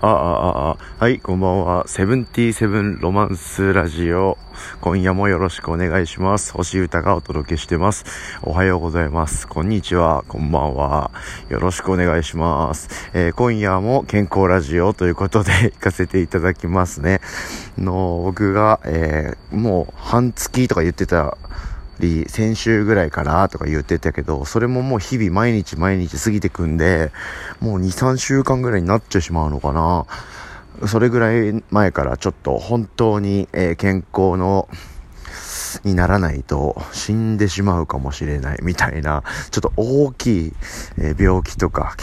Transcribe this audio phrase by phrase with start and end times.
[0.00, 1.88] あ、あ、ああ、はい、こんばんは。
[1.88, 4.38] セブンティーセブンロマンスラジオ。
[4.80, 6.52] 今夜もよろしくお願いします。
[6.52, 8.04] 星歌がお届けしてます。
[8.42, 9.48] おはようございます。
[9.48, 10.24] こんにちは。
[10.28, 11.10] こんばんは。
[11.48, 13.10] よろしくお願いします。
[13.12, 17.20] えー、今夜も健康ラジオということで 行かせていただきますね。
[17.76, 21.36] の、僕が、えー、もう半月とか言ってた
[22.00, 27.10] り、先週ぐらいからとか言ってたけど、それももう日々毎日毎日過ぎてくんで、
[27.60, 30.06] もう2、3週間ぐらいになっちゃしまうのかな。
[30.86, 34.68] それぐらい前からちょっと本当に、えー、健康の、
[35.84, 40.52] にならないと死んでしまうかもしれないみたいな、ちょっと大きい、
[40.98, 41.94] えー、病気とか、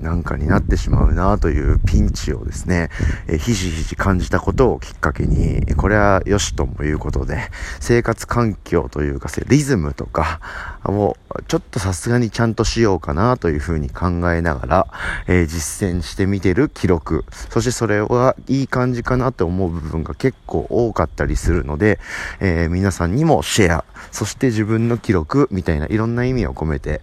[0.00, 2.90] なんかになってしまうなというピンチをですね、
[3.28, 10.40] え、ひしひし感じたことをきっかけに、これは良しともいうことで、生活環境というか、リズムとか
[10.84, 11.16] を
[11.48, 14.86] ちょっとさすがにちゃんとしようかなというふうに考えながら、
[15.26, 21.98] えー、実践してみてる記録、そしてそれはいい感じかなと思う部分が結構多かったりするので、
[22.40, 27.00] えー、皆さんにもシェア、そして自分の記録みたいないろんな意味を込めて、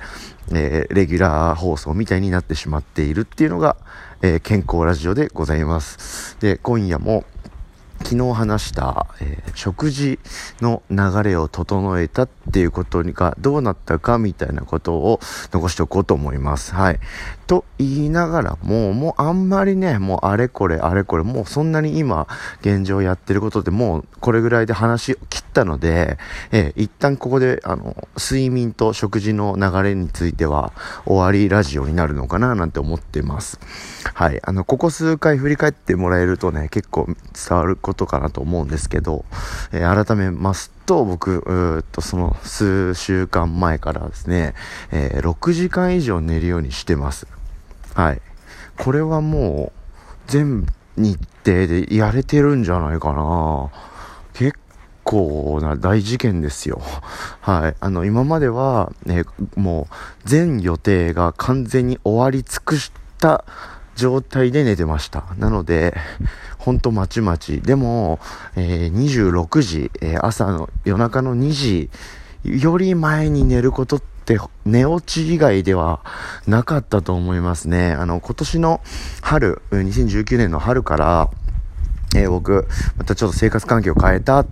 [0.51, 3.77] えー、レギュラー放送みたいになってしまっているっていうのが、
[4.21, 6.37] えー、健康ラジオでございます。
[6.39, 7.25] で、今夜も、
[8.03, 10.19] 昨日話した、えー、食事
[10.59, 15.19] の流れを整えたっていうことがどうなったかみたいなことを
[15.51, 16.73] 残しておこうと思います。
[16.73, 16.99] はい。
[17.47, 22.27] と言いながらも、もうあんまりね、もうあれこれあれこれ、もうそんなに今
[22.61, 26.17] 現状やってることでもうこれぐらいで話を切ったので、
[26.51, 30.73] えー、一旦ここであの、睡眠と食事の流れについては
[31.05, 33.59] 終わりラジオになるのかななんて思ってます。
[34.13, 34.39] はい。
[34.43, 39.25] あの、ここ数回振り返ってもらえるとね、結構伝わることことかなと思うんですけど、
[39.73, 44.53] えー、改めますと、僕、っとその数週間前からですね、
[44.91, 47.27] えー、6時間以上寝るようにしてます。
[47.93, 48.21] はい。
[48.77, 49.79] これはもう、
[50.27, 53.69] 全日程でやれてるんじゃないかな。
[54.33, 54.57] 結
[55.03, 56.81] 構な大事件ですよ。
[57.41, 57.75] はい。
[57.79, 59.23] あの、今までは、ね、
[59.55, 63.43] もう、全予定が完全に終わり尽くした
[63.95, 65.25] 状態で寝てました。
[65.37, 65.95] なので、
[66.61, 67.59] 本当まちまち。
[67.61, 68.19] でも、
[68.55, 71.89] えー、26時、えー、朝の夜中の2時
[72.43, 76.01] より前に寝ることって寝落ち以外では
[76.45, 77.93] なかったと思いますね。
[77.93, 78.81] あの、今年の
[79.21, 81.29] 春、2019年の春から、
[82.15, 82.67] えー、僕、
[82.97, 84.45] またちょっと生活環境を変えた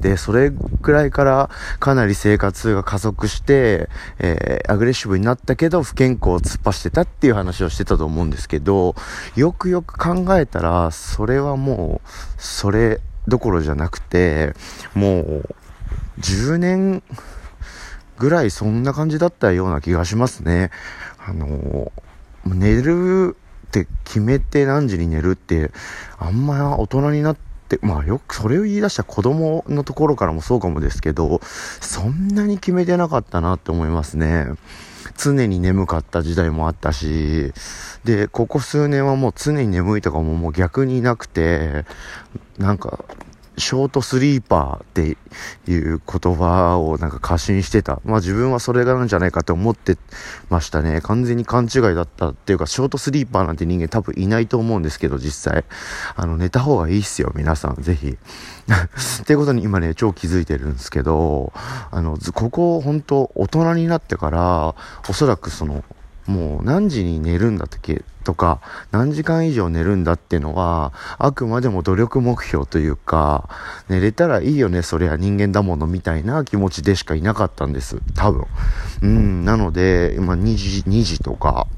[0.00, 1.50] で、それくらいから
[1.80, 8.94] かなり生活が加速して、えー、アグレッシブになったけど不健康を突っ走ってたっていう話をしてたと思うんですけど、
[9.34, 12.08] よくよく考えたら、それはもう、
[12.38, 14.54] それどころじゃなくて、
[14.94, 15.54] もう、
[16.20, 17.02] 10年
[18.18, 20.70] ぐらいそんな感じだったような気がしますね。
[21.18, 21.90] あの、
[22.44, 23.36] 寝る
[23.82, 25.70] って決めて何時に寝るって、
[26.18, 27.36] あんま大人になっ
[27.68, 31.40] て、まあよくそれを言い出した子供のところからもそうかもですけど、
[31.80, 34.46] そんなに決めてなかったなって思いますね。
[35.16, 37.52] 常に眠かった時代もあったし、
[38.04, 41.84] で、ここ数年はもう常に眠いとかももう逆になくて、
[42.58, 43.04] なんか、
[43.58, 45.16] ショートスリーパーって
[45.70, 48.00] いう言葉をなんか過信してた。
[48.04, 49.96] まあ自分はそれがなんじゃないかって思って
[50.50, 51.00] ましたね。
[51.00, 55.64] 完全に勘違いだったっていうか、ショートスリーパーなんて人間多分いないと思うんですけど、実際。
[56.14, 58.08] あの、寝た方がいいっすよ、皆さん、ぜひ。
[59.22, 61.52] っていうことに今ね、超気づいてるんですけど、
[61.90, 64.74] あの、ここ本当大人になってから、
[65.08, 65.84] おそらくその、
[66.26, 68.60] もう何時に寝るんだっけとか、
[68.90, 73.48] 何時間以上寝るんだってのは、あくまでも努力目標というか、
[73.88, 77.98] 寝れたらいいよね、そりゃ人間だものみたいな気持ちでしかいなかったんです。
[78.14, 78.46] 多分。
[79.02, 81.68] うん、なので、今2時、2時とか、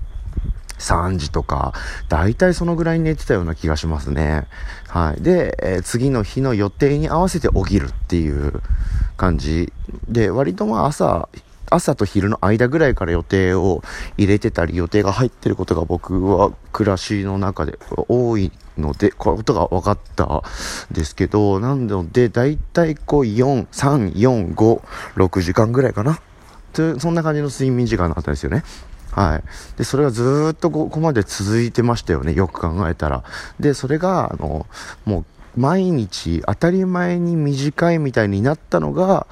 [0.78, 1.74] 3時とか、
[2.08, 4.46] だいたいそのぐらい寝てたような気がしますね。
[4.86, 5.22] はい。
[5.22, 8.62] で、えー、次の日の予定に合わせて起きるっていう
[9.16, 9.72] 感じ
[10.08, 11.28] で、割とまあ朝、
[11.70, 13.82] 朝と昼の間ぐらいから予定を
[14.16, 20.42] 入れてたり、予定が入ってることが僕は暮らしの中で多いので、こういうことが分かったん
[20.92, 24.82] ですけど、なので、だいたいこう4、3、4、5、
[25.16, 26.20] 6時間ぐらいかな？
[27.00, 28.62] そんな感じの睡眠時間だったんですよね。
[29.10, 29.42] はい。
[29.76, 32.34] で、それがずっとここまで続いてましたよね。
[32.34, 33.24] よく考えたら。
[33.58, 34.66] で、それが、あの、
[35.04, 35.24] も
[35.56, 39.26] う、毎日当たり前に短いみたいになったのが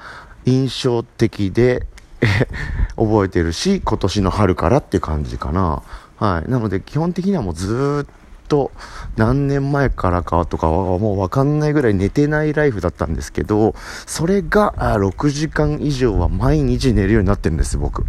[0.45, 1.87] 印象的で、
[2.97, 5.83] 覚えてるし、今年の春からっていう感じかな。
[6.17, 6.51] はい。
[6.51, 8.71] なので、基本的にはもうずっと
[9.17, 13.75] 何年前からかとかはもうわかんないぐらい寝てないライフだったんですけど、
[14.07, 18.05] それが6時間以上は毎日寝るようになってるんです、僕。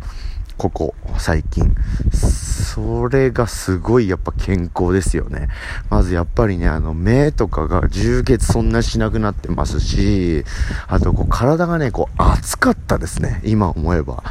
[0.58, 1.74] ここ最近。
[2.12, 5.50] それがすごいやっぱ健康ですよね。
[5.90, 10.44] まずやっぱりね、あの目とかが充血そんなしなくなってますし、
[10.88, 13.42] あとこう体がね、こう熱かったですね。
[13.44, 14.24] 今思えば。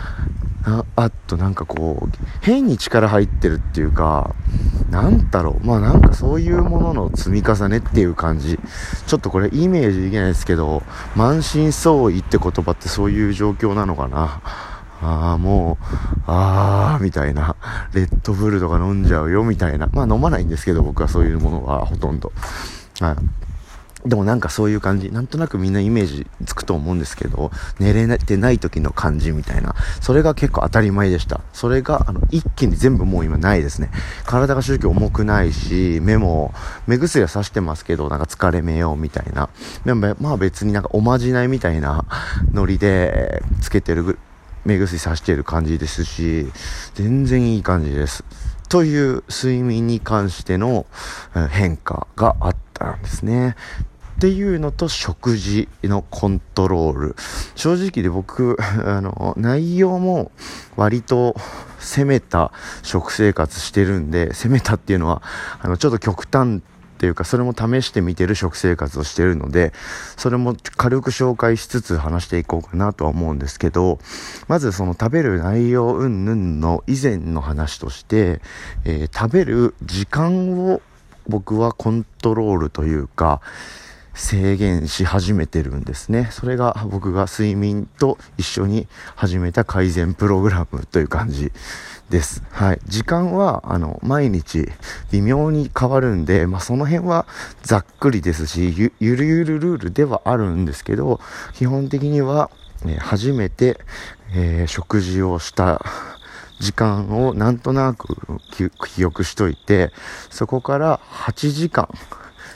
[0.68, 4.34] ああとなんかこう、変に力入ってるっていうか、
[4.90, 8.58] なんだろう、まあなんかそういうものの積み重ねっていう感じ。
[9.06, 10.82] ちょっとこれイメージできないですけど、
[11.14, 14.40] 満身創痍って言葉ってそういう状況なのかな。
[15.02, 15.84] ああ、もう、
[16.26, 17.56] ああ、みたいな。
[17.92, 19.88] レッドブルとか飲んじゃうよ、みたいな。
[19.92, 22.32] まあ飲まないんですけど、僕はそういうものはほとんど。
[23.00, 23.16] はい。
[24.08, 27.50] でもなんかそういう感じ、なんとなくみんなイメージつくと思うんですけど、
[27.80, 31.40] 寝れてない時の感じみたいな、それが結構当たり前でした。
[31.52, 33.90] それが、あの、一気に全部もう今ないですね。
[34.24, 36.54] 体が正直重くないし、目も、
[36.86, 39.48] 目薬はさしてますけど、なんか疲れ目よみたいな。
[39.84, 42.04] でも、まあ別になんかおまじないみたいな
[42.52, 44.18] ノリでつけてる
[44.66, 46.46] 目薬さしている感じですし、
[46.94, 48.24] 全然いい感じです。
[48.68, 50.86] という睡眠に関しての
[51.50, 53.54] 変化があったんですね。
[54.16, 57.16] っていうのと食事のコントロール。
[57.54, 60.32] 正直で僕、 あの、内容も
[60.74, 61.36] 割と
[61.78, 62.50] 攻めた
[62.82, 65.22] 食生活してるんで、攻めたっていうのは、
[65.60, 66.60] あの、ちょっと極端
[66.96, 69.74] っていうか、それも試してみてる食生活をしているので、
[70.16, 73.98] それも軽く紹介しつつ話していこうかなとは思うんですけど、
[74.48, 78.40] まずその食べる内容云々の以前の話として、
[78.84, 80.80] えー、食べる時間を
[81.28, 83.42] 僕はコントロールというか、
[84.16, 86.28] 制限し始めてるんですね。
[86.32, 91.52] それが僕が睡眠と一緒に始めた改善プログラムという感じ
[92.10, 92.42] です。
[92.50, 92.80] はい。
[92.86, 94.68] 時間は、あの、毎日
[95.10, 97.26] 微妙に変わるんで、まあ、その辺は
[97.62, 101.20] ざっくりですし、ゆ、るゆるルールではあるんですけど、
[101.54, 102.50] 基本的には、
[102.98, 103.80] 初めて、
[104.34, 105.84] えー、食事をした
[106.60, 108.16] 時間をなんとなく
[108.94, 109.92] 記憶しといて、
[110.30, 111.88] そこから8時間、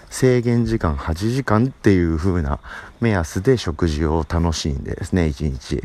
[0.08, 2.61] 制限時間8時間っていう風な
[3.00, 5.85] 目安で食事を楽しんでですね、1日。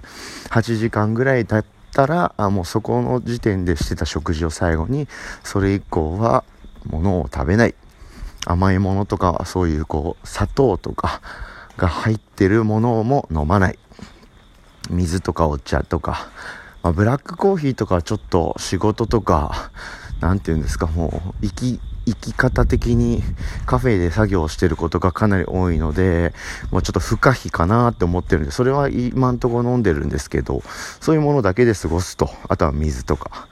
[0.50, 5.08] 8時間ぐらい経ったら、あもうそこの時点でしてた食事を最後に、
[5.44, 6.44] それ以降は
[6.86, 7.76] 物を食べない。
[8.46, 11.22] 甘いものとか、そういうこう、砂糖とか
[11.78, 13.80] が入ってるものも飲まない。
[14.90, 16.28] 水とかお茶とか、
[16.84, 19.72] まあ、ブラックコーヒーとかちょっと仕事とか、
[20.20, 23.24] 何て言うんですか、もう、生き、生き方的に
[23.66, 26.34] カフェで作業してることがかなり多いので、
[26.72, 30.64] もうちょっと不可避かなって思ってるんで、それは今んとこ飲んでるんですけど、
[31.00, 33.48] そういうものだけで過ごすと、あとは水とか。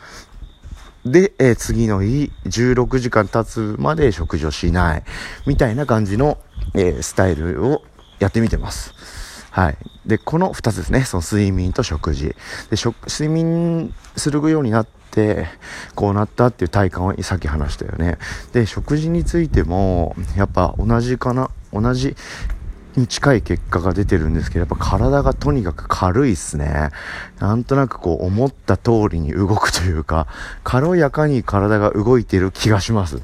[1.05, 5.03] で、えー、次の日、16時間経つまで食事をしない、
[5.45, 6.37] みたいな感じの、
[6.75, 7.83] えー、スタイルを
[8.19, 8.93] やってみてます。
[9.49, 9.77] はい。
[10.05, 11.03] で、この2つですね。
[11.03, 12.35] その睡眠と食事。
[12.69, 12.77] で、
[13.07, 15.02] 睡眠するようになって、
[15.95, 18.17] こうなったっていう体感をさっき話したよね。
[18.51, 22.15] で、食事についても、やっぱ同じかな、同じ
[22.95, 26.89] に近い結果が出てるんですけど、やっぱ体がとにかく軽いっすね。
[27.39, 30.27] なんとなくこう思った通りに動くというか、
[30.63, 33.21] 軽やかに体が動いてる気がします。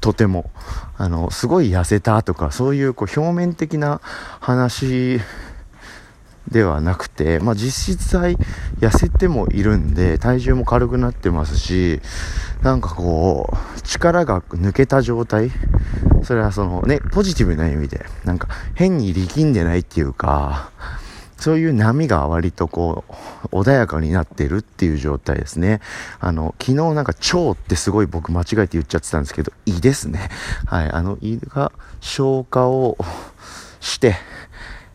[0.00, 0.50] とても。
[0.96, 4.00] あの、すごい痩せたとか、そういうこう表面的な
[4.40, 5.20] 話
[6.48, 8.36] ではなくて、まあ、実質際
[8.80, 12.00] 痩せてもいるんで、体重も軽くなってますし、
[12.62, 15.50] なんかこう、力が抜けた状態
[16.22, 20.70] それはそのね、ポジティブな意味で、なんか変に力んでないっていうか、
[21.38, 23.04] そういう波が割とこ
[23.52, 25.80] う、穏やかになってるっていう状態ですね。
[26.20, 30.28] あの、昨日なんか腸ってすごい僕間違えて言っちゃってたんですけど、胃ですね。
[30.66, 32.98] はい、あの胃が消化を
[33.80, 34.16] して、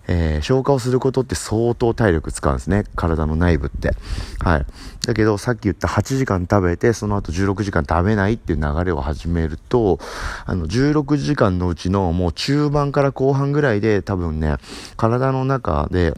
[0.07, 2.83] えー、消化をすることって相当体力使うんですね。
[2.95, 3.91] 体の内部って。
[4.39, 4.65] はい。
[5.05, 9.99] だけど、さっき言った8時間食べて、その後16時間食べないっていう流れを始めると、
[10.45, 14.57] あの、16時間のうちのもう中盤から後半ぐらいで多分ね、
[14.97, 16.13] 体の中で、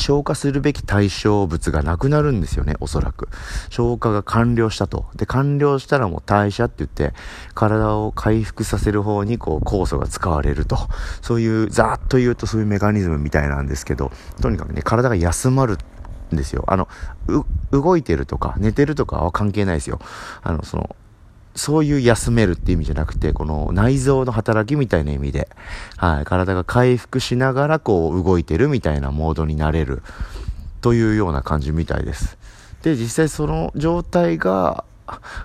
[0.00, 3.28] 消化するべき対象物がなくなるんですよね、おそらく。
[3.68, 5.06] 消化が完了したと。
[5.14, 7.12] で、完了したらもう代謝って言って、
[7.54, 10.78] 体を回復させる方にこう酵素が使われると。
[11.22, 15.78] そういう、ざーっと言うとそういうメカニズムみたいなんですけど、とにかくね、体が休まる
[16.32, 16.64] んですよ。
[16.66, 16.88] あの、
[17.70, 20.00] 動いてるとか寝てるとかは関係ないですよ。
[20.42, 20.96] あの、その、
[21.60, 25.46] そういう休めるっていう意味じゃなくて、この内臓の働きみたいな意味で、
[25.98, 30.02] はい、体が回復しながらこう動いてるみたいなモードになれる
[30.80, 32.38] というような感じみたいです。
[32.80, 34.84] で、実際その状態が、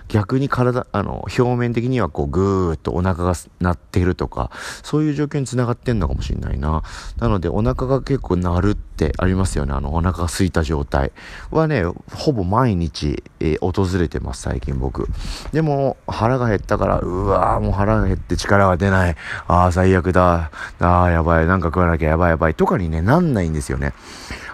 [0.08, 4.50] 逆に体、あの、表面的にはこう、ぐーっとお腹が鳴ってるとか、
[4.82, 6.82] そういう状況につながってんのかもしれないな。
[7.18, 9.72] なので、お腹が結構鳴るってありますよね。
[9.72, 11.12] あの、お腹が空いた状態
[11.50, 15.08] はね、ほぼ毎日、えー、訪れてます、最近僕。
[15.52, 19.16] でも、腹が減ったから、うわーもう腹が減って力が出ない。
[19.48, 20.50] あー、最悪だ。
[20.78, 21.46] あー、やばい。
[21.46, 22.54] なんか食わなきゃやばいやばい。
[22.54, 23.92] とかにね、なんないんですよね。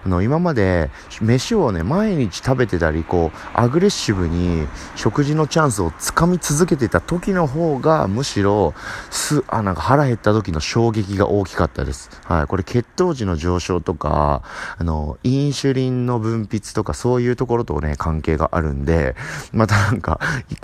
[0.04, 0.90] あの、今まで、
[1.20, 4.66] 飯をね、毎日食べてたり、こう、アグレッシブに
[4.96, 8.74] 食事のチャンスをつかみ続けてた時の方が、むしろ、
[9.10, 12.10] す、あ、なんか腹減った時の衝撃が大きかったです。
[12.24, 12.46] はい。
[12.46, 14.42] これ血糖値の上昇とか、
[14.78, 19.14] あの、インシュリンの分泌とか、そういうところとね、関係があるんで、
[19.52, 20.20] またなんか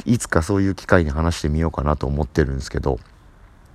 [0.07, 2.99] い、いつかそういう機会に話してみようかなと思ってるんですけど、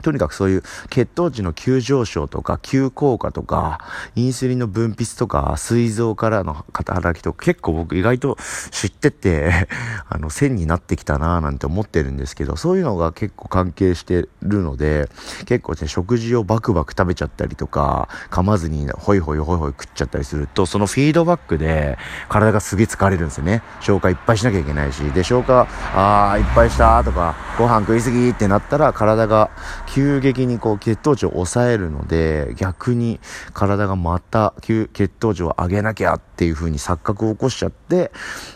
[0.03, 3.79] とにかくそういう血糖値の急上昇とか急降下とか、
[4.15, 8.37] インスリンの分泌とか、膵臓からの働きとか、結構僕意外と
[8.71, 9.67] 知ってて、
[10.09, 15.09] あの、線になってきたなぁなんて思ってるんですけど、そういうのが結構関係してるので、
[15.45, 21.97] 結構ね、食事をバクバク食べちゃったりとか、噛まずにホイホイホイホイ食っちゃったりすると、そのフィードバックで
[22.29, 23.63] 体がすげえ疲れるんですよね。
[23.79, 29.51] 消化いっぱいしなきゃいけないし、で、消化、あー、いっぱいしたとか、ご飯食いすぎってなったら体が
[29.93, 33.19] 急激にこう血糖値を抑えるので、逆に
[33.53, 38.11] 体がまた血糖値を上げなきゃっていう風に錯覚を起こしちゃって、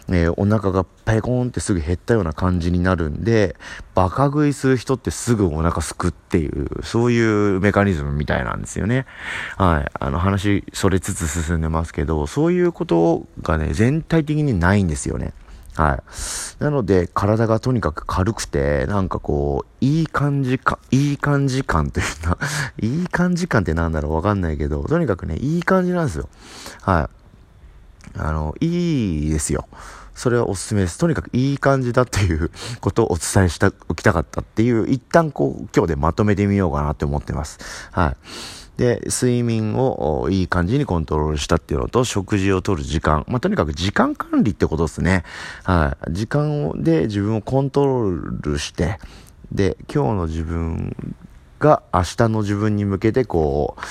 [0.08, 3.56] えー、お腹がペコーンってすぐ減ったような感じになるんで、
[3.94, 9.06] バカ食いする人ってすぐお腹すくっていう、そういうメカニズムみたいなんですよね。
[9.58, 9.92] はい。
[9.94, 15.34] あの話、それつつ進んでますけど、そういうことがね、全体的にないんですよね。
[15.78, 16.64] はい。
[16.64, 22.38] なので、体がとにかく軽くて、なんかこう、いい感じか、いい感じ感というの
[22.82, 26.30] いい感じ感ってなんだろうわかんないけど、とにかくね、いい感じなんですよ。
[26.82, 27.10] は
[28.16, 28.20] い。
[28.20, 29.68] あの、いいですよ。
[30.16, 30.98] それはおすすめです。
[30.98, 32.50] とにかくいい感じだっていう
[32.82, 37.60] ことをお伝えしておきたかったっていう、一旦こう、今日でまとめてみようかなって思ってます。
[37.92, 38.18] はい。
[38.78, 43.26] で、睡眠をいい感じにコントロールしたっていうのと、食事をとる時間。
[43.28, 45.24] まあ、とにかく時間管理ってことですね。
[45.64, 46.14] はい。
[46.14, 49.00] 時間で自分をコントロールして、
[49.52, 50.96] で、今日の自分
[51.60, 53.82] が明日の自分に向けてこう、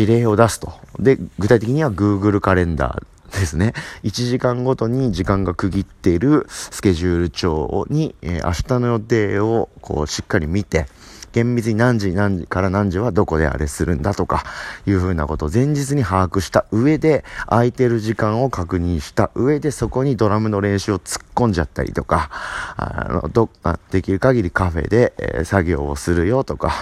[0.00, 0.72] 指令を出すと。
[0.98, 3.72] で、具体的には Google カレンダーですね。
[4.04, 10.86] 1時間ごとに時間が区切っているスケジュール帳に、えー、明日の予定をこうしっかり見て、
[11.32, 14.44] 厳密に何時何時から何時はどこであれするんだとか、
[14.86, 22.30] いうふうなことを前日に把握した上で、空いてる時間を確認した上で、そこにドラムの練習を突っ込んじゃったりとか、
[22.76, 26.72] あの、ど、あできる限りカフェで、え、作業をするよとか、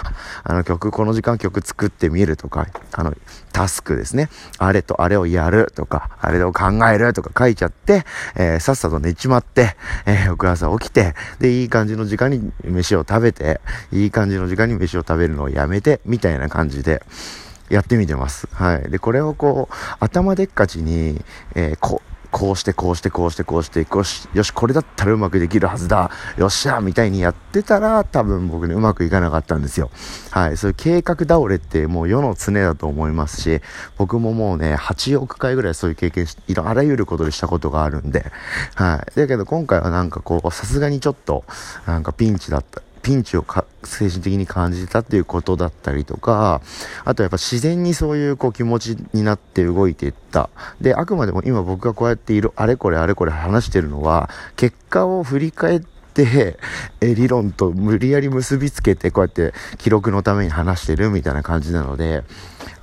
[0.43, 3.13] あの曲、この時間曲作ってみるとか、あの、
[3.51, 4.29] タスクですね。
[4.57, 9.75] あれとあれをやるとか、あれを考えるとか書いちゃって、えー、さっさと寝ちまって、
[10.05, 13.59] えー、翌朝起きて、で、いい感じの時間に飯を食べて、
[13.91, 17.03] いい感じのの時間に飯を食べるのをやめて、みたいな感じで、
[17.69, 18.47] やってみてます。
[18.51, 18.89] はい。
[18.89, 21.23] で、これをこう、頭でっかちに、
[21.55, 26.11] えー、ここうしてこうしてこうしてこうしてよしよしこれだったらうまくできるはずだ。
[26.37, 29.89] よっしゃみたいにやってたら多分僕ねうまくいかなかったんですよ。
[30.29, 30.57] はい。
[30.57, 33.61] そういう計画倒れってもう世の常だと思いますし
[33.97, 38.31] 僕ももうね8億回ぐらいそういう経験しいろあらゆることでしたことがあるんで。
[38.75, 39.19] はい。
[39.19, 41.43] だけど今回はなんかこうさすがにちょっと
[41.87, 42.81] なんかピンチだった。
[43.09, 43.45] ピンチを
[43.83, 46.61] 精神的に感じたっていうことだったりとか、
[47.05, 50.51] あとやっぱ自然にそういうこう気持ちになって動いていった。
[50.79, 56.59] で、あくまでも今僕がこうやっている、あれこれあれこれ話してるのは、結果を振り返って、
[57.01, 62.23] え理論と無理やり結びつけてこうやって記録のために話してるみたいな感じなので、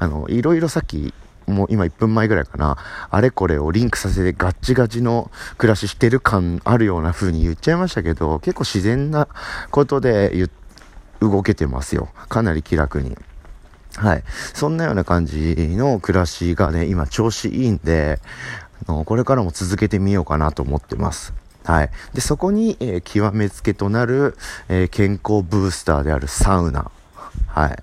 [0.00, 1.14] あの、いろいろさっき
[1.46, 2.76] もう今1分前ぐらいかな、
[3.10, 9.28] あれこれをリンクさせてガッチガチの暮らししてる感あるような風に言っちゃいましたけど、結構自然な
[9.70, 10.48] ことで
[11.20, 12.08] 動けてますよ。
[12.28, 13.16] かなり気楽に。
[13.96, 14.24] はい。
[14.54, 18.20] そんなような感じの暮らしがね、今調子いいんで、
[18.86, 21.32] あのこれからも続けてみようかなと思ってます。
[21.64, 21.90] はい。
[22.14, 24.36] で、そこに、えー、極めつけとなる、
[24.68, 26.90] えー、健康ブースターであるサウナ。
[27.48, 27.76] はい。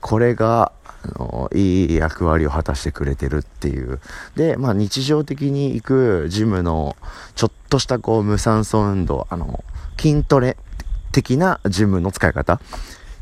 [0.00, 4.00] これが、あの、いい役割を果たしてくれてるっていう。
[4.36, 6.96] で、まあ日常的に行くジムの
[7.34, 9.64] ちょっとしたこう無酸素運動、あの、
[9.98, 10.56] 筋トレ
[11.12, 12.60] 的なジムの使い方。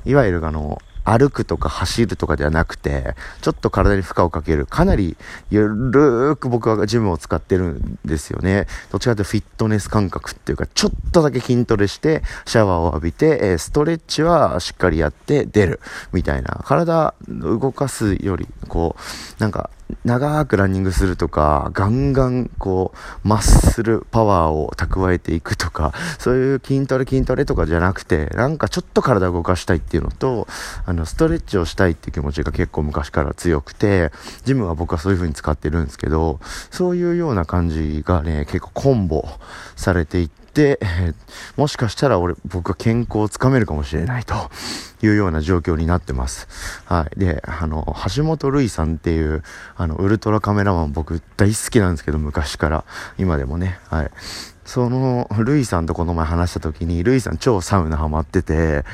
[0.05, 5.17] いわゆるあの、歩くとか走るとかではなくて、ちょっと体に負荷をかける、かなり
[5.51, 8.67] ゆるーく僕はジムを使ってるんですよね。
[8.91, 15.81] どっちかというとフィットネス感覚っていうか、ちょっとだけ筋トレして、シャワーを浴びて、えストレッチはしっかりやって出る、
[16.13, 16.61] みたいな。
[16.65, 19.71] 体動かすより、こう、なんか、
[20.05, 22.93] 長くランニングするとか、ガンガンこ
[23.25, 30.49] う、マッスルパワーを蓄えていくとか、そういう筋トレ筋トレとかじゃなくて、なんかちょっと体を動かしたいっていうのと、
[30.87, 34.11] あの、ストレッチをしたいっていう気持ちが結構昔から強くて、
[34.45, 36.41] ジムは僕はそういう風に使ってるんですけど、
[36.71, 39.29] そういうような感じがね、結構コンボ
[39.77, 40.46] されていって、
[41.57, 44.51] もしかしたら俺、僕は健康をつかめるかもしれないと
[45.03, 46.49] いうような状況になってます。
[46.85, 47.19] はい。
[47.21, 47.85] で、あの、
[48.15, 49.43] 橋本瑠衣さんっていう、
[49.77, 52.85] あの、ウルトラカメラマン僕大好きなんですけど、昔から、
[53.19, 54.11] 今でもね、はい。
[54.67, 58.85] その、ルイさんとこの前話した時に、ルイさん超サウナハマってて、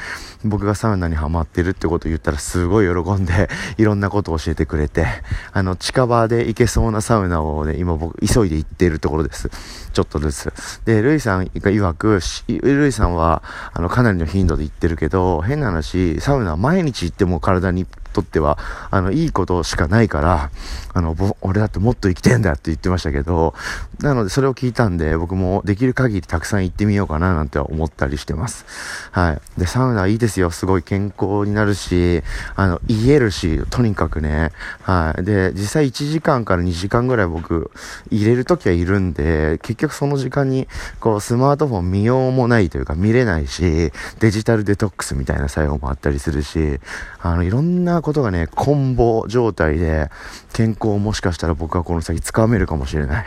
[0.44, 3.48] 僕がサウナにハマってるってことを言ったらすごい喜んで、
[3.78, 5.06] いろんなことを教えてくれて、
[5.52, 9.50] あの、近場で行けそうなサウナをね、今僕、急いで行っているところです。
[9.94, 10.52] ちょっとずつ。
[10.84, 18.58] で、ルイさんが曰く、ルイさんは、あの、かなりの頻度で行ってるけど、変な話、サウナ毎日行っても体にとっては、
[18.90, 20.50] あの、いいことしかないから、
[20.94, 23.54] あの、俺だってもっと生きてんだって言ってましたけど、
[24.00, 28.66] なのでそれを聞いたんで、僕もできる限りたくさん行ってみようかななんて思ったりしてます。
[29.10, 29.60] はい。
[29.60, 30.50] で、サウナいいですよ。
[30.50, 32.22] すごい健康になるし、
[32.56, 34.52] あの、癒えるし、とにかくね。
[34.82, 35.24] はい。
[35.24, 37.70] で、実際1時間から2時間ぐらい僕、
[38.10, 40.68] 入れるときはいるんで、結局その時間に、
[41.00, 46.80] こう、スマートフォン見ようもないというか見れないし、デジタルデトックスみたいな作用もあったりするし、
[47.20, 50.10] あの、いろんなことがね、コンボ状態で、
[50.52, 53.24] 健康をもしかしたら僕はこの先つかめるかもしれない。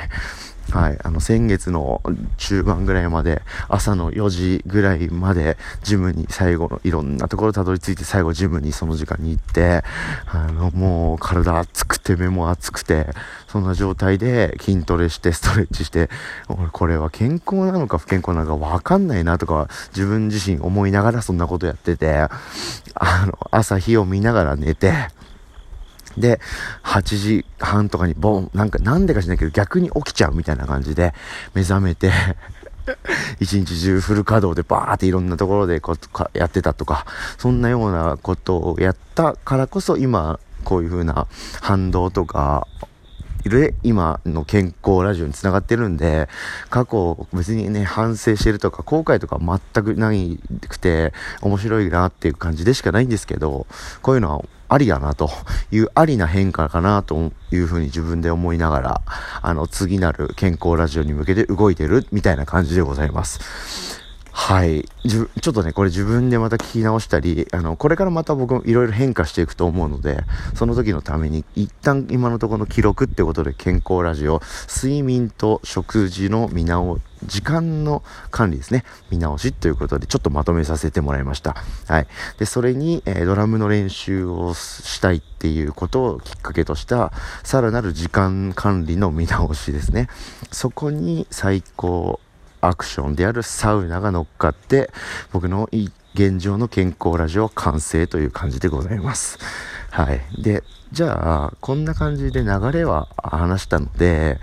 [0.72, 0.98] はい。
[1.04, 2.02] あの、先月の
[2.38, 9.84] 中盤ぐらいまで、朝の4時ぐらいまで、ジムに最後の、いろんなところたどり着いて、最後ジムにその時間に行って、
[10.28, 13.08] あの、もう体熱くて、目も熱くて、
[13.48, 16.10] そんな状態で筋トレして、ストレッチして、
[16.50, 22.28] 俺これは健康なのか不健康なのかわかんないなとか、自分自身思いながらそんなことやってて、
[22.96, 24.94] あの、朝日を見ながら寝て、
[26.18, 26.40] で、
[26.84, 31.14] 8時半とかにボン、なんかなんでかしないけど逆に起きちゃうみたいな感じで
[31.54, 32.12] 目覚めて
[33.40, 37.06] 一日中フル稼働でバーっていろんなところでこうやってたとか、
[37.38, 41.28] そんなようなことをやったからこそ今、こういう風な
[41.62, 42.68] 反動とか、
[43.44, 46.28] で、今の健康ラジオにつながってるんで、
[46.70, 53.68] 過去別にね、反省してるとか、後悔とか全くないくて、面白いなっていう感じでしかないんですけど、
[54.02, 55.30] こういうのはありやなと
[55.72, 59.02] いうありな変化かなというふうに自分で思いながら、
[59.42, 64.05] あの、次なる健康ラジオに向けて動いてるみたいな感じでございます。
[64.38, 64.84] はい。
[65.08, 70.20] ちょっとね、これ自分でまた聞き直したり、あの、これからまた僕もいろいろ変化していくと思うので、
[70.54, 78.84] その時のために、一旦今のところの記録ってことで健康ラジオ、睡眠と食事の見直時間の管理ですね。
[79.10, 81.56] 見直しということで、ちょっとまとめさせてもらいました。
[81.88, 82.08] はい。
[82.38, 90.10] で、それに、えー、ドラムの練習をしたいっていうことをきっかけとした、さらなる時間管理の見直しですね。
[90.52, 92.20] そこに最高
[92.68, 94.92] アクションであるサウナが乗っかって、
[95.32, 95.70] 僕の
[96.14, 99.38] 現状の健康ラジオ完成という感じでございます。
[99.92, 100.22] はい。
[100.42, 104.40] で、じゃあ、こんな感じで流れは話したので、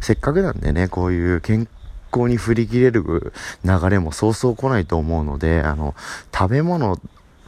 [0.00, 1.68] せっかくなんでね、こういう健
[2.12, 3.32] 康に振り切れる
[3.64, 5.94] 流れもそうそう来ないと思うので、あの、
[6.32, 7.00] 食べ物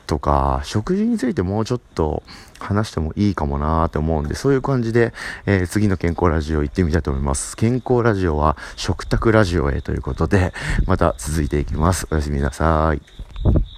[0.07, 2.23] とか、食事についてもうちょっと
[2.59, 5.13] 話してもいいかもなーって思うんで、そういう感じで、
[5.47, 7.57] えー、次の健康ラジオ行ってみたいと思います。
[7.57, 10.53] 健康ラジオは食卓ラジオへということで、
[10.87, 12.07] また続いていきます。
[12.11, 13.76] おやすみなさい。